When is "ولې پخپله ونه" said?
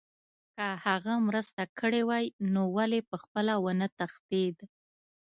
2.77-3.87